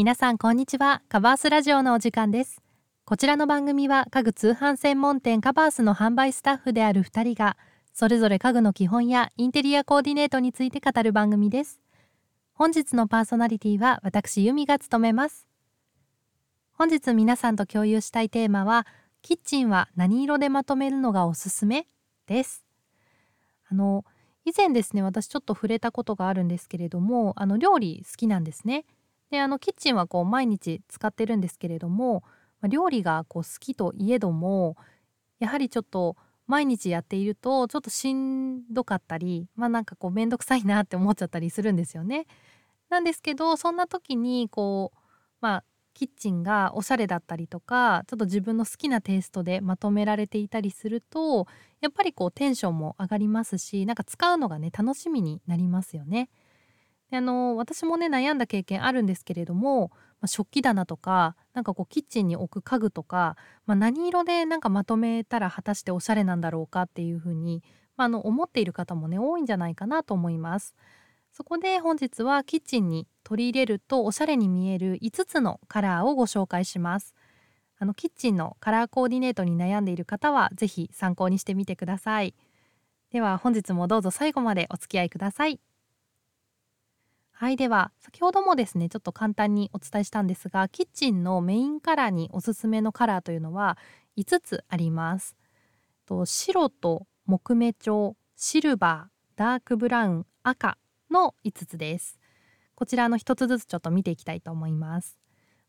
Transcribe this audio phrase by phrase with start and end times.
[0.00, 1.02] 皆さんこんにちは。
[1.10, 2.62] カバースラジオのお時間です。
[3.04, 7.58] こちらの番組は家具通販専門店カバースの販売スタッフである2人が
[7.92, 11.80] それぞれ家具の基本やインテリアコーディネートについて語る番組です。
[12.54, 15.46] 本日のパーソナリティは私由美が務めます。
[16.72, 18.86] 本日皆さんと共有したいテーマは
[19.20, 21.86] キッチンは何色でまとめるのがおすすめ？
[22.26, 22.64] です。
[23.70, 24.06] あの
[24.46, 28.86] 以前ですね私ちょっと触れたことがあるんですけれどもあの料理好きなんですね。
[29.30, 32.24] であのキッチンはこう毎日使ってるんですけれども、
[32.68, 34.76] 料理がこう好きといえども
[35.38, 36.16] やはりちょっと
[36.46, 42.26] 毎日やっているとちょっとしんどかったりまあなんかこう面倒くさいなって思っちゃったりするんですよね。
[42.90, 44.98] なんですけどそんな時にこう
[45.40, 51.46] まあキッチンがおしゃれだったりとかちょっと自分の好きなテイストでまとめられていたりすると
[51.80, 56.28] やっぱりこうテンションも上がりますしなんか使うのがね楽しみになりますよね。
[57.10, 67.62] であの私もね悩んだ経験あるんですけれども、まあ、食器棚とかなんかこうキッチンに置く家具とか、まあ、何色でなんかまとめたら果たしておしゃれなんだろうかっていうふうに、
[67.96, 70.74] まあ、あの思っている方もね多いんじゃないかなと思います。
[71.32, 77.14] そこで本日はキッチンに取り入れるとおしゃれに見える5つのカラーをご紹介します。
[77.78, 82.34] あのキッチンのカラーコーディネートに悩んでいる方は是非参考にしてみてください。
[83.10, 85.60] では本日もどうぞ最後までお付き合いください。
[87.40, 93.78] はいでは先ほどもですねちょっと簡単にお伝えしたんですがキッチンのメインカラーにおすすめのカラーというのは
[94.18, 95.38] 5つあります。
[96.04, 100.76] と白と木目調シルバーダークブラウン赤
[101.10, 102.20] の5つです。
[102.74, 105.18] こちらの1つずつちょっと見ていきたいと思います。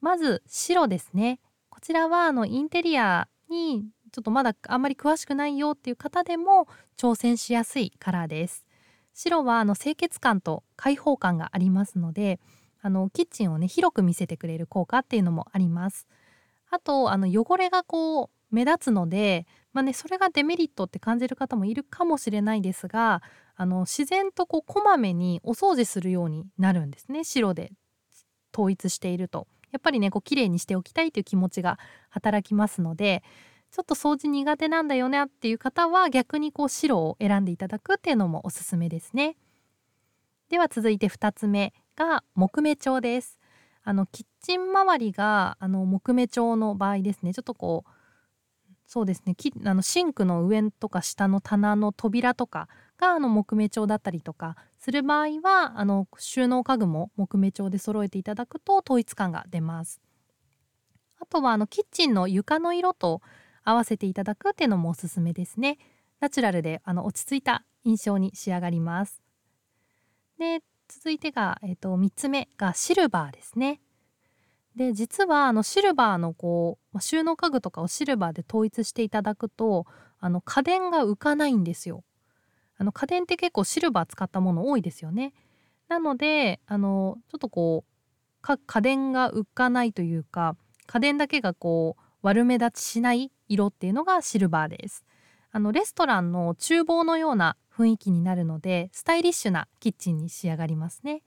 [0.00, 1.38] まず白ですね。
[1.68, 8.67] こちらはあのインテリアにちょっとまだあんまり詳しくないよっていう方でも挑戦しやすいカラーです。
[9.18, 12.38] 白はあの清潔感と開放感がありますので
[12.80, 16.06] あのキッチンをね広く見せてくれる効果っていうのもあります。
[16.70, 23.20] あとあの汚れがこう目立つのでまあねそれがデメリットって感じる方もいるかもしれないですが
[23.56, 27.24] あの自然とこうこまめにお掃除するようになるんですね。
[27.24, 27.72] 白で
[28.54, 29.48] 統一していると。
[29.72, 31.78] やっぱりねこう綺麗にしておきたいという気持ちが
[32.08, 33.24] 働きますので
[33.70, 39.36] ちょっと掃除苦手なんだよねっていう方は逆にこう白を選んでいただくっていうのもおすすめですね。
[40.48, 43.38] では続いて2つ目が木目調です。
[43.84, 47.90] あのキッチン周りがあの木目調の場合ですねちょっとこう
[48.86, 49.34] そうですね
[49.64, 52.68] あのシンクの上とか下の棚の扉とか
[52.98, 60.00] があの木目調だったりとかする場合はあの収納家具も木目調で揃えていただくと統一感が出ます。
[61.20, 63.22] あとはあのキッチンの床の色と
[63.68, 65.76] 合わせていただくっていうのもおすすめですね。
[66.20, 69.22] ナチュラルであの落ち着いた印象に仕上がります。
[70.38, 73.82] で続いてが、えーと、3つ目がシルバーですね。
[74.74, 79.84] で実はあのシルバーのこう収納家具とかをシルバーで統一していただくと
[80.18, 82.04] あの家電が浮かないんですよ。
[82.78, 85.34] あの家電って結構シルバー使ったもの多いですよね。
[85.88, 95.04] なのであのちょっとこう家電が浮かないというか家電だけがこう悪目立ちしない色っていうのがシルバーです。
[95.50, 101.22] あのレストランの厨房のような雰囲気になるのでスタイリッシュなキッチンに仕上がりますね。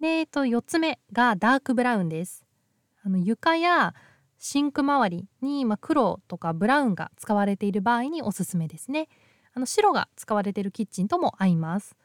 [0.00, 2.44] で、えっと、4つ目がダークブラウンです。
[3.04, 3.94] あの床や
[4.38, 9.08] シンク周りに、まあ、黒とかブラウンが使われている場合におすすめですね。
[9.54, 11.96] あの白が使われているキッチンとも合います。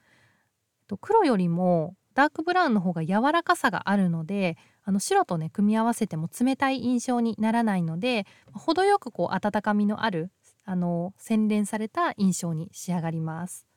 [1.01, 4.57] 黒よりもダークブラウンの方が柔らかさがあるので
[4.88, 10.31] あの白とね組み合わせても冷たい印象にならないので程よくこう温かみのある
[10.64, 13.68] あの洗練された印象に仕上がります。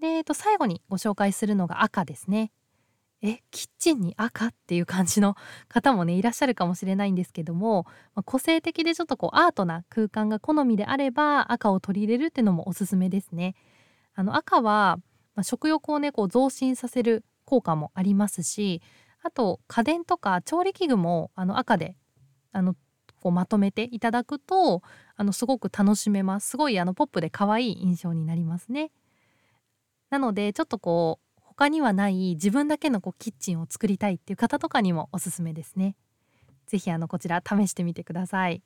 [0.00, 2.52] で、えっと、最後にご紹介するのが赤ですね。
[3.22, 5.36] えキッチンに赤っていう感じの
[5.68, 13.54] 方もねいらっしゃるかもしれないんですけども、まあ、個性的でちょっとこうアートな空間が好みであれば赤を取り入れるっていうのもおすすめですね。
[14.14, 14.98] あの赤は
[15.34, 18.82] まあ、食欲をねこう増進させる効果もありますし
[19.24, 21.96] あと家電とか調理器具もあの赤で
[22.52, 22.74] あの
[23.20, 24.82] こうまとめていただくと
[25.16, 26.50] あのすごく楽しめます。
[26.50, 28.92] すごいあのポップで可愛い印象になりますね。
[30.10, 35.96] なのでちょっとこう他にはない自分だけのこうキッチンを作りたいっていう方とかにもおすすめですね。
[36.66, 38.62] 是非あのこちら試してみてください。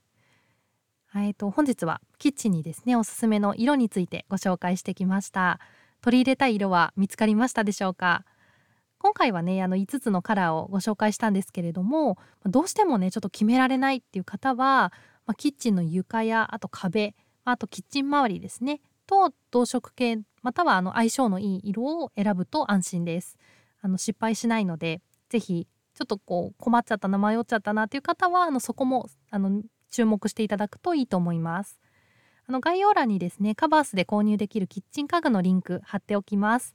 [1.15, 5.61] えーと本日はキッチンにですねおすすめの色についてご紹介してきました。
[6.01, 8.25] 取り入れたい色は見つかりましたでしょうか？
[8.99, 14.93] 今回はねあの5つのカラーをご紹介したんですけれどもどうしてもねちょっと決められないっていう方は、
[15.27, 17.15] まあ、キッチンの床やあと壁
[17.45, 23.37] あとキッチン周りですねと同色系またはあの相性のいい色を選ぶと安心です。
[23.81, 31.81] あの失敗しないので是非ちょっとこう困っちゃったな迷っちゃったなっていう方はあのそこもあの注目していただくといいと思います。
[32.47, 36.75] あの概要欄にですねカバースで購入できるキッチン家具のリンク貼っておきます。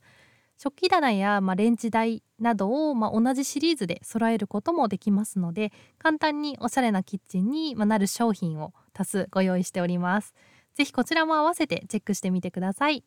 [0.64, 10.32] 食器棚や、まあ、レンジ台などを、まあ、同じシリーズで揃えることもできますので簡単におしゃれなキッチンになる商品を多数ご用意しております。
[10.74, 13.04] ぜひこちらも合わせてチェックしてみてください。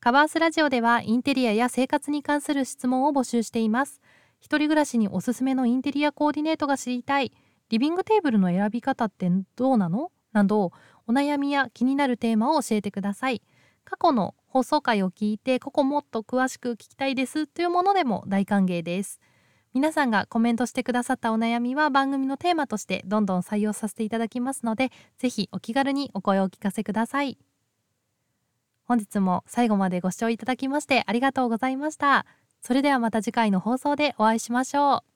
[0.00, 4.00] カバースラジオではインテリアや生活に関する質問を募集しています。
[4.40, 7.34] 一人暮らしにおすすめのインテリアコーディネートが知りたい。
[7.68, 10.10] リビングテーブルの選び方ってどうなの？
[10.32, 10.72] など
[11.06, 13.42] お悩みや気になるテーマを教えてください。
[13.84, 19.20] 過去の放送回を聞いてここもっと詳しく聞きたいですというものでも大歓迎です
[19.72, 27.38] 皆さんがコメントしてくださったお悩みは番組のテーマとしてどんどん採用させていただきますのでぜひお気軽にお声をお聞かせください
[28.90, 32.26] 本日も最後までご視聴いただきましてありがとうございました。
[32.60, 35.09] それではまた次回の放送でお会いしましょう。